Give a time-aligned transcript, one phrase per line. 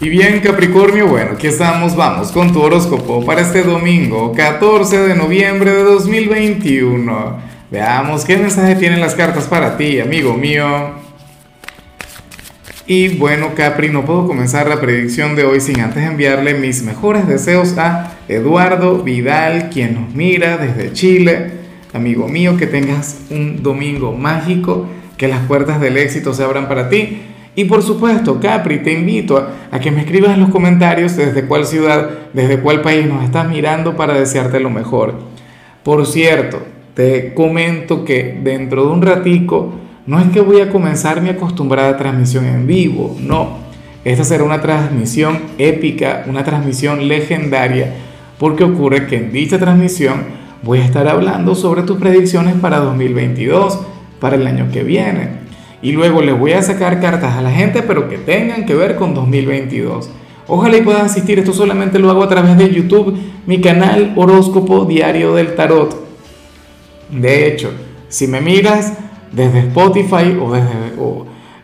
[0.00, 5.16] Y bien Capricornio, bueno, aquí estamos, vamos con tu horóscopo para este domingo, 14 de
[5.16, 7.36] noviembre de 2021.
[7.72, 10.92] Veamos qué mensaje tienen las cartas para ti, amigo mío.
[12.86, 17.26] Y bueno, Capri, no puedo comenzar la predicción de hoy sin antes enviarle mis mejores
[17.26, 21.50] deseos a Eduardo Vidal, quien nos mira desde Chile.
[21.92, 24.86] Amigo mío, que tengas un domingo mágico,
[25.16, 27.22] que las puertas del éxito se abran para ti
[27.58, 31.66] y por supuesto, Capri, te invito a, que me escribas en los comentarios desde cuál
[31.66, 35.14] ciudad, desde cuál país nos estás mirando para desearte lo mejor.
[35.82, 36.62] Por cierto,
[36.94, 39.72] te comento que dentro de un ratico
[40.06, 43.58] no es que voy a comenzar mi acostumbrada transmisión en vivo, no.
[44.04, 47.92] Esta será una transmisión épica, una transmisión legendaria,
[48.38, 50.26] porque ocurre que en dicha transmisión
[50.62, 53.80] voy a estar hablando sobre tus predicciones para 2022,
[54.20, 55.47] para el año que viene
[55.80, 58.96] y luego les voy a sacar cartas a la gente, pero que tengan que ver
[58.96, 60.10] con 2022.
[60.46, 64.86] Ojalá y puedas asistir, esto solamente lo hago a través de YouTube, mi canal Horóscopo
[64.86, 65.94] Diario del Tarot.
[67.10, 67.70] De hecho,
[68.08, 68.94] si me miras
[69.30, 70.68] desde Spotify o desde,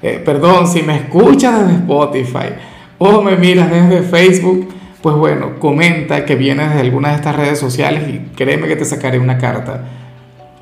[0.02, 2.54] eh, perdón, si me escuchas desde Spotify
[2.98, 4.68] o me miras desde Facebook,
[5.00, 8.84] pues bueno, comenta que vienes de alguna de estas redes sociales y créeme que te
[8.84, 9.82] sacaré una carta.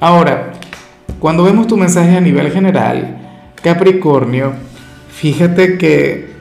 [0.01, 0.53] Ahora,
[1.19, 3.22] cuando vemos tu mensaje a nivel general,
[3.63, 4.55] Capricornio,
[5.13, 6.33] fíjate que,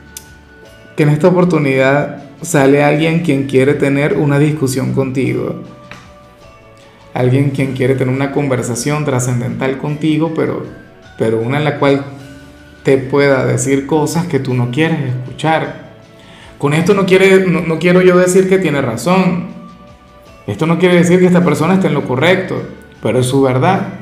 [0.96, 5.62] que en esta oportunidad sale alguien quien quiere tener una discusión contigo.
[7.14, 10.66] Alguien quien quiere tener una conversación trascendental contigo, pero,
[11.18, 12.04] pero una en la cual
[12.84, 15.92] te pueda decir cosas que tú no quieres escuchar.
[16.58, 19.50] Con esto no, quiere, no, no quiero yo decir que tiene razón.
[20.48, 22.64] Esto no quiere decir que esta persona esté en lo correcto,
[23.04, 24.01] pero es su verdad.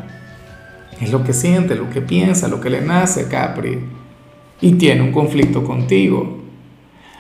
[1.02, 3.80] Es lo que siente, lo que piensa, lo que le nace, Capri.
[4.61, 6.39] Y tiene un conflicto contigo.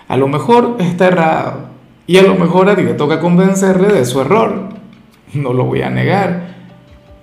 [0.07, 1.69] A lo mejor está errado.
[2.05, 4.69] Y a lo mejor a ti te toca convencerle de su error.
[5.33, 6.55] No lo voy a negar.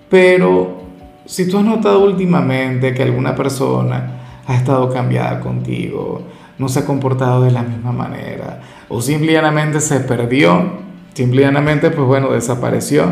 [0.08, 0.82] Pero
[1.26, 6.22] si tú has notado últimamente que alguna persona ha estado cambiada contigo,
[6.58, 10.78] no se ha comportado de la misma manera, o simplemente se perdió,
[11.14, 13.06] simplemente pues bueno, desapareció,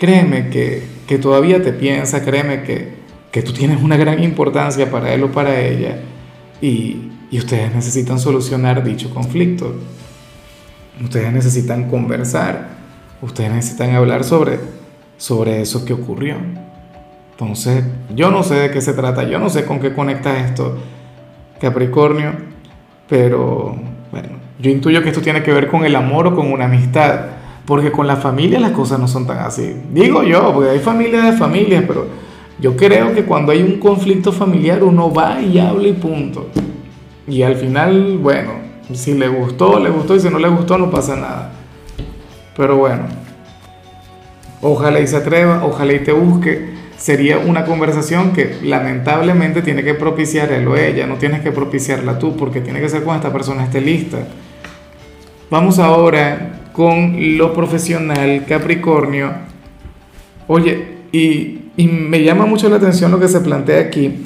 [0.00, 2.94] créeme que, que todavía te piensa, créeme que,
[3.30, 5.98] que, tú tienes una gran importancia para él o para ella
[6.62, 9.74] y, y ustedes necesitan solucionar dicho conflicto.
[11.04, 12.68] Ustedes necesitan conversar,
[13.20, 14.58] ustedes necesitan hablar sobre,
[15.18, 16.36] sobre eso que ocurrió.
[17.32, 17.84] Entonces,
[18.14, 20.78] yo no sé de qué se trata, yo no sé con qué conecta esto
[21.60, 22.32] Capricornio,
[23.06, 23.76] pero
[24.10, 24.28] bueno,
[24.58, 27.39] yo intuyo que esto tiene que ver con el amor o con una amistad.
[27.70, 29.76] Porque con la familia las cosas no son tan así.
[29.92, 32.04] Digo yo, porque hay familias de familias, pero
[32.58, 36.48] yo creo que cuando hay un conflicto familiar uno va y habla y punto.
[37.28, 38.54] Y al final, bueno,
[38.92, 41.52] si le gustó, le gustó, y si no le gustó, no pasa nada.
[42.56, 43.04] Pero bueno,
[44.62, 46.74] ojalá y se atreva, ojalá y te busque.
[46.96, 52.18] Sería una conversación que lamentablemente tiene que propiciar él o ella, no tienes que propiciarla
[52.18, 54.18] tú, porque tiene que ser cuando esta persona esté lista.
[55.48, 59.30] Vamos ahora con lo profesional, Capricornio.
[60.46, 64.24] Oye, y, me llama mucho la atención lo que se plantea aquí,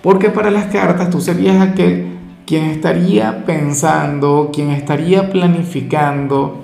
[0.00, 2.06] porque para las cartas tú serías aquel
[2.46, 6.60] quien estaría pensando, quien estaría planificando,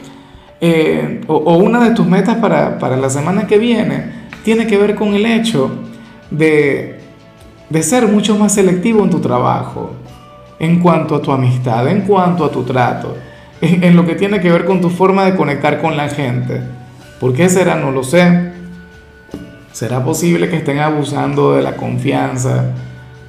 [0.60, 4.12] eh, o, una de tus metas para, para, la semana que viene,
[4.44, 5.68] tiene que ver con el hecho
[6.30, 7.00] de,
[7.70, 9.90] de ser mucho más selectivo en tu trabajo,
[10.60, 13.16] en cuanto a tu amistad, en cuanto a tu trato
[13.60, 16.60] en lo que tiene que ver con tu forma de conectar con la gente.
[17.20, 17.76] ¿Por qué será?
[17.76, 18.52] No lo sé.
[19.72, 22.72] ¿Será posible que estén abusando de la confianza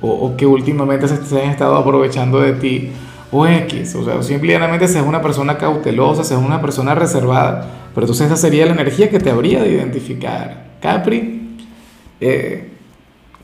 [0.01, 2.91] o, que últimamente se, se, han estado aprovechando de ti?
[3.31, 7.67] O X, o sea, simplemente seas una persona cautelosa, seas una persona reservada.
[7.93, 10.65] Pero entonces esa sería la energía que te habría de identificar.
[10.81, 11.57] Capri,
[12.19, 12.69] eh,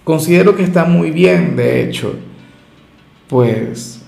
[0.03, 2.13] considero que está muy bien, de hecho.
[3.27, 4.00] Pues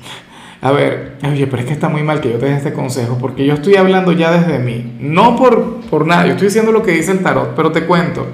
[0.63, 3.17] a ver, oye, pero es que está muy mal que yo te dé este consejo,
[3.19, 6.81] porque yo estoy hablando ya desde mí, no por, por nada, yo estoy diciendo lo
[6.83, 8.25] que dice el tarot, pero te cuento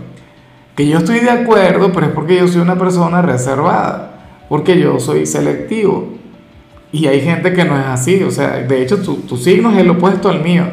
[0.75, 4.99] que yo estoy de acuerdo, pero es porque yo soy una persona reservada, porque yo
[4.99, 6.13] soy selectivo.
[6.91, 9.77] Y hay gente que no es así, o sea, de hecho tu, tu signo es
[9.79, 10.65] el opuesto al mío.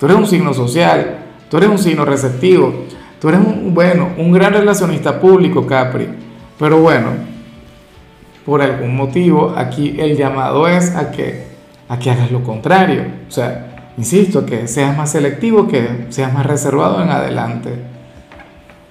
[0.00, 1.18] Tú eres un signo social,
[1.48, 2.74] tú eres un signo receptivo,
[3.20, 6.08] tú eres un, bueno, un gran relacionista público, Capri.
[6.58, 7.31] Pero bueno,
[8.44, 11.44] por algún motivo, aquí el llamado es a que,
[11.88, 13.04] a que hagas lo contrario.
[13.28, 17.70] O sea, insisto, que seas más selectivo, que seas más reservado en adelante.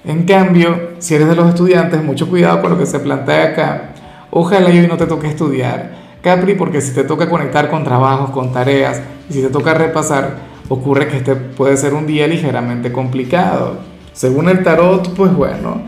[0.04, 3.90] En cambio, si eres de los estudiantes, mucho cuidado con lo que se plantea acá.
[4.32, 6.02] Ojalá hoy no te toque estudiar.
[6.22, 10.38] Capri, porque si te toca conectar con trabajos, con tareas, y si te toca repasar,
[10.70, 13.80] ocurre que este puede ser un día ligeramente complicado.
[14.14, 15.82] Según el tarot, pues bueno,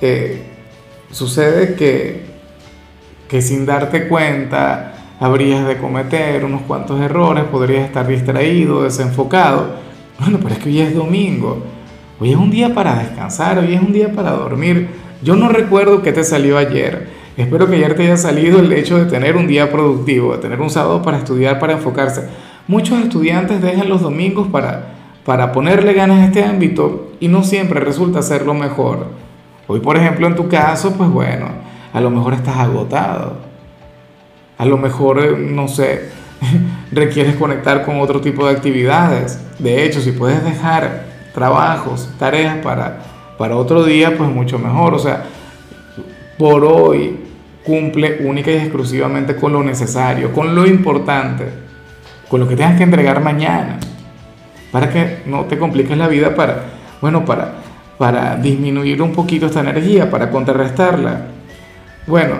[0.00, 0.42] eh,
[1.10, 2.33] sucede que,
[3.28, 9.76] que sin darte cuenta habrías de cometer unos cuantos errores, podrías estar distraído, desenfocado.
[10.18, 11.62] Bueno, pero es que hoy es domingo,
[12.20, 14.88] hoy es un día para descansar, hoy es un día para dormir.
[15.22, 17.08] Yo no recuerdo qué te salió ayer.
[17.36, 20.60] Espero que ayer te haya salido el hecho de tener un día productivo, de tener
[20.60, 22.28] un sábado para estudiar, para enfocarse.
[22.68, 24.94] Muchos estudiantes dejan los domingos para,
[25.24, 29.06] para ponerle ganas a este ámbito y no siempre resulta ser lo mejor.
[29.66, 31.46] Hoy, por ejemplo, en tu caso, pues bueno,
[31.94, 33.36] a lo mejor estás agotado.
[34.58, 36.10] A lo mejor, eh, no sé,
[36.92, 39.40] requieres conectar con otro tipo de actividades.
[39.60, 42.98] De hecho, si puedes dejar trabajos, tareas para,
[43.38, 44.94] para otro día, pues mucho mejor.
[44.94, 45.24] O sea,
[46.36, 47.20] por hoy
[47.64, 51.46] cumple única y exclusivamente con lo necesario, con lo importante,
[52.28, 53.78] con lo que tengas que entregar mañana,
[54.72, 56.64] para que no te compliques la vida para,
[57.00, 57.52] bueno, para,
[57.98, 61.33] para disminuir un poquito esta energía, para contrarrestarla.
[62.06, 62.34] Bueno,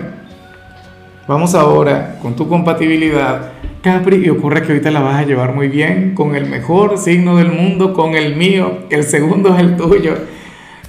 [1.27, 5.69] vamos ahora con tu compatibilidad, Capri, y ocurre que ahorita la vas a llevar muy
[5.69, 10.19] bien con el mejor signo del mundo, con el mío, el segundo es el tuyo.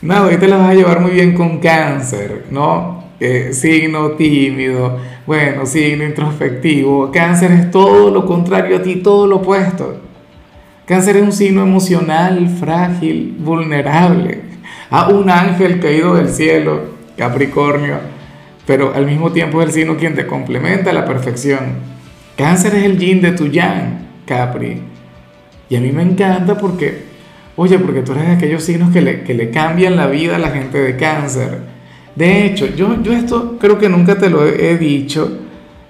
[0.01, 3.05] No, hoy te la vas a llevar muy bien con cáncer, ¿no?
[3.21, 7.11] Eh, signo tímido, bueno, signo introspectivo.
[7.13, 10.01] Cáncer es todo lo contrario a ti, todo lo opuesto.
[10.85, 14.41] Cáncer es un signo emocional, frágil, vulnerable.
[14.89, 16.81] A un ángel caído del cielo,
[17.15, 17.99] Capricornio,
[18.65, 21.95] pero al mismo tiempo es el signo quien te complementa la perfección.
[22.37, 24.81] Cáncer es el yin de tu yang, Capri.
[25.69, 27.15] Y a mí me encanta porque
[27.57, 30.39] Oye, porque tú eres de aquellos signos que le, que le cambian la vida a
[30.39, 31.59] la gente de cáncer.
[32.15, 35.39] De hecho, yo, yo esto creo que nunca te lo he, dicho,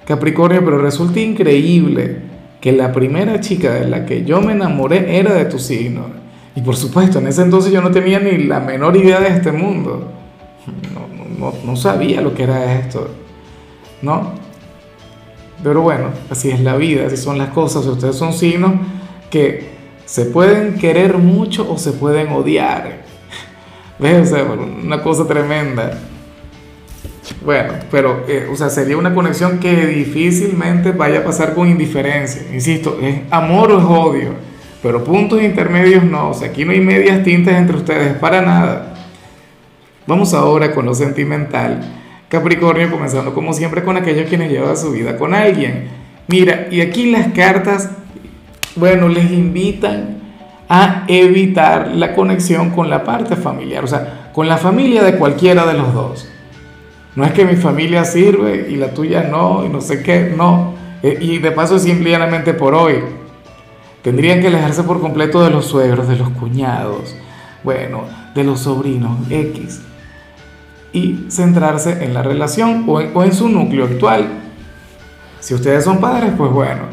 [0.06, 2.18] Capricornio, pero resulta increíble
[2.62, 6.08] que la primera chica de la que yo me enamoré era de tu signo.
[6.56, 9.52] Y por supuesto, en ese entonces yo no tenía ni la menor idea de este
[9.52, 10.12] mundo.
[10.94, 11.05] No,
[11.64, 13.10] no, sabía lo que era esto.
[14.02, 14.34] ¿No?
[15.64, 17.86] Pero bueno, así es la vida, así son las cosas.
[17.86, 18.74] Ustedes son signos
[19.30, 19.70] que
[20.06, 23.04] se pueden querer mucho o se pueden odiar.
[24.00, 24.34] ¿Ves?
[24.84, 25.98] Una cosa tremenda.
[27.44, 32.44] Bueno, pero, eh, o sea, sería una conexión que difícilmente vaya a pasar con indiferencia.
[32.54, 34.34] Insisto, es amor o es odio,
[34.84, 36.30] pero puntos intermedios no.
[36.30, 38.95] O sea, aquí no hay medias tintas entre ustedes, para nada.
[40.08, 41.82] Vamos ahora con lo sentimental.
[42.30, 45.90] Capricornio, comenzando como siempre con aquellos quienes llevan su vida con alguien.
[46.28, 47.90] Mira, y aquí las cartas
[48.76, 50.18] bueno, les invitan
[50.68, 55.66] a evitar la conexión con la parte familiar, o sea, con la familia de cualquiera
[55.66, 56.30] de los dos.
[57.16, 60.74] No es que mi familia sirve y la tuya no, y no sé qué, no.
[61.02, 62.96] Eh, y de paso, simplemente por hoy.
[64.02, 67.16] Tendrían que alejarse por completo de los suegros, de los cuñados,
[67.64, 68.04] bueno,
[68.36, 69.82] de los sobrinos X.
[70.96, 74.30] Y centrarse en la relación o en, su núcleo actual.
[75.42, 76.84] Si ustedes son padres, pues bueno,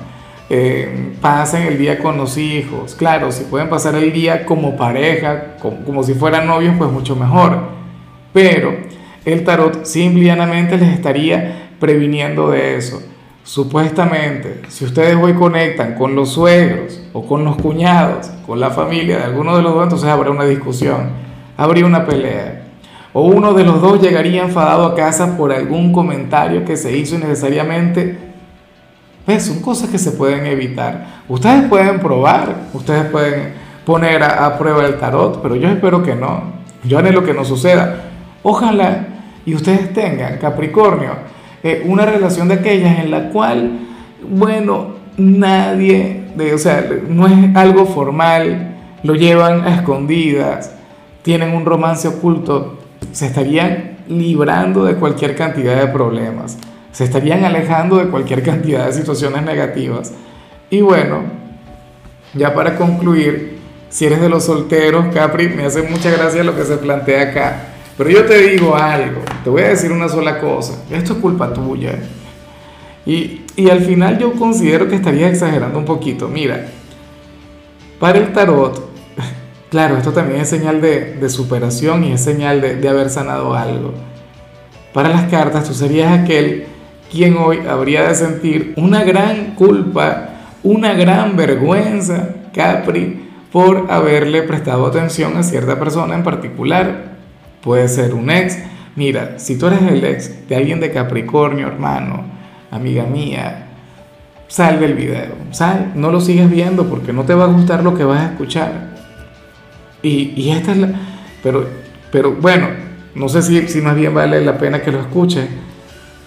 [0.50, 2.96] eh, pasen el día con los hijos.
[2.96, 5.56] Claro, si pueden pasar el día como pareja,
[5.86, 7.60] como, si fueran novios, pues mucho mejor.
[8.32, 8.74] Pero
[9.24, 13.00] el tarot simplemente les estaría previniendo de eso.
[13.44, 19.18] Supuestamente, si ustedes hoy conectan con los suegros o con los cuñados, con la familia
[19.18, 21.10] de alguno de los dos, entonces habrá una discusión,
[21.56, 22.61] habría una pelea.
[23.12, 27.14] O uno de los dos llegaría enfadado a casa por algún comentario que se hizo
[27.14, 28.32] innecesariamente
[29.26, 29.44] ¿Ves?
[29.44, 31.22] Son cosas que se pueden evitar.
[31.28, 33.54] Ustedes pueden probar, ustedes pueden
[33.84, 36.62] poner a, prueba el tarot, pero yo espero que no.
[36.84, 38.04] Yo anhelo que no suceda.
[38.42, 39.06] Ojalá
[39.46, 41.10] y ustedes tengan, Capricornio,
[41.62, 43.78] eh, una relación de aquellas en la cual,
[44.28, 50.74] bueno, nadie, o sea, no es algo formal, lo llevan a escondidas,
[51.22, 52.78] tienen un romance oculto,
[53.10, 56.56] se estarían librando de cualquier cantidad de problemas
[56.92, 60.12] se estarían alejando de cualquier cantidad de situaciones negativas.
[60.70, 61.22] Y bueno,
[62.34, 66.64] ya para concluir, si eres de los solteros, Capri, me hace mucha gracia lo que
[66.64, 67.68] se plantea acá.
[67.96, 71.52] Pero yo te digo algo, te voy a decir una sola cosa, esto es culpa
[71.52, 71.98] tuya.
[73.04, 76.28] Y, y al final yo considero que estaría exagerando un poquito.
[76.28, 76.68] Mira,
[78.00, 78.91] para el tarot,
[79.72, 83.94] claro, esto también es señal de, superación y es señal de, de haber sanado algo.
[84.92, 86.66] Para las cartas, tú serías aquel
[87.10, 90.28] quien hoy habría de sentir una gran culpa,
[90.62, 97.12] una gran vergüenza, Capri, por haberle prestado atención a cierta persona en particular.
[97.62, 98.58] Puede ser un ex.
[98.94, 102.24] Mira, si tú eres el ex de alguien de Capricornio, hermano,
[102.70, 103.68] amiga mía,
[104.48, 107.94] sal del video, sal, no lo sigues viendo porque no te va a gustar lo
[107.94, 108.91] que vas a escuchar.
[110.02, 110.88] Y, y esta es la...
[111.42, 111.66] Pero,
[112.10, 112.68] pero bueno,
[113.14, 115.46] no sé si, si más bien vale la pena que lo escuches,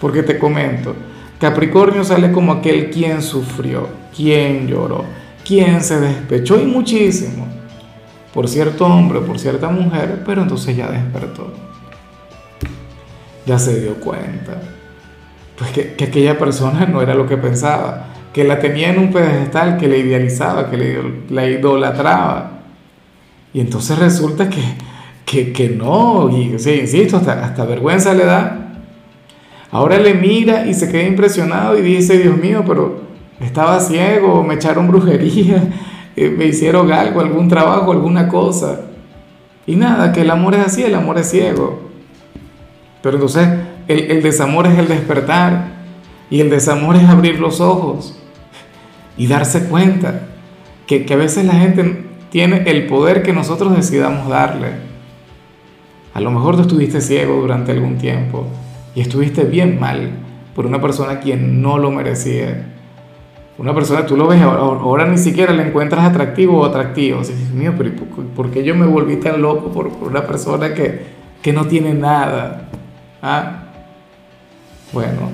[0.00, 0.94] porque te comento,
[1.40, 5.04] Capricornio sale como aquel quien sufrió, quien lloró,
[5.44, 7.46] quien se despechó y muchísimo
[8.36, 11.54] por cierto hombre, por cierta mujer, pero entonces ya despertó.
[13.46, 14.60] Ya se dio cuenta.
[15.56, 19.10] Pues que, que aquella persona no era lo que pensaba, que la tenía en un
[19.10, 22.55] pedestal, que le idealizaba, que la idolatraba.
[23.56, 24.60] Y entonces resulta que,
[25.24, 28.82] que, que no, y sí, insisto, hasta, hasta vergüenza le da.
[29.70, 33.00] Ahora le mira y se queda impresionado y dice, Dios mío, pero
[33.40, 35.70] estaba ciego, me echaron brujería,
[36.16, 38.82] eh, me hicieron algo, algún trabajo, alguna cosa.
[39.66, 41.80] Y nada, que el amor es así, el amor es ciego.
[43.02, 43.48] Pero entonces
[43.88, 45.68] el, el desamor es el despertar
[46.28, 48.18] y el desamor es abrir los ojos
[49.16, 50.26] y darse cuenta
[50.86, 54.68] que, que a veces la gente tiene el poder que nosotros decidamos darle.
[56.14, 58.46] A lo mejor tú estuviste ciego durante algún tiempo
[58.94, 60.10] y estuviste bien mal
[60.54, 62.72] por una persona quien no lo merecía.
[63.58, 67.20] Una persona, tú lo ves, ahora, ni siquiera le encuentras atractivo o atractivo.
[67.20, 67.90] O Dios mío, pero
[68.34, 71.04] ¿por qué yo me volví tan loco por, una persona que,
[71.42, 72.68] que, no tiene nada?
[73.22, 73.64] ¿Ah?
[74.92, 75.30] Bueno,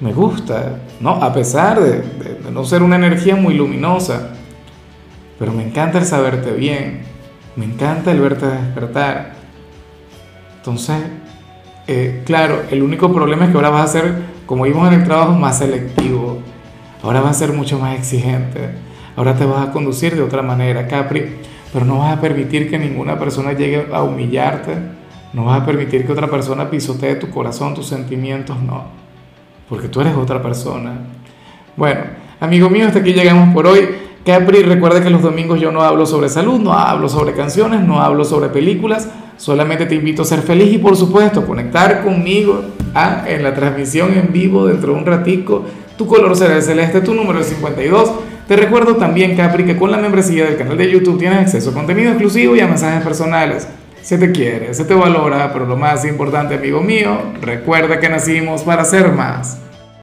[0.00, 1.10] me gusta, ¿no?
[1.10, 4.35] A pesar de, de, no ser una energía muy luminosa.
[5.38, 7.02] Pero me encanta el saberte bien.
[7.56, 9.34] Me encanta el verte despertar.
[10.58, 10.96] Entonces,
[11.86, 14.14] eh, claro, el único problema es que ahora vas a ser,
[14.46, 16.42] como vimos en el trabajo, más selectivo
[17.02, 18.70] Ahora vas a ser mucho más exigente.
[19.14, 21.36] Ahora te vas a conducir de otra manera, Capri.
[21.72, 24.72] Pero no vas a permitir que ninguna persona llegue a humillarte.
[25.32, 28.86] No vas a permitir que otra persona pisotee tu corazón, tus sentimientos, no.
[29.68, 30.98] Porque tú eres otra persona.
[31.76, 32.00] Bueno,
[32.40, 33.88] amigo mío, hasta aquí llegamos por hoy.
[34.26, 38.02] Capri, recuerda que los domingos yo no hablo sobre salud, no hablo sobre canciones, no
[38.02, 39.08] hablo sobre películas.
[39.38, 42.62] Solamente te invito a ser feliz y por supuesto conectar conmigo
[42.94, 45.64] ah, en la transmisión en vivo dentro de un ratico
[45.96, 48.12] tu color será el celeste, tu número es 52.
[48.46, 51.72] Te recuerdo también, Capri, que con la membresía del canal de YouTube tienes acceso a
[51.72, 53.66] contenido exclusivo y a mensajes personales.
[54.02, 58.62] Se te quiere, se te valora, pero lo más importante, amigo mío, recuerda que nacimos
[58.62, 59.58] para ser más.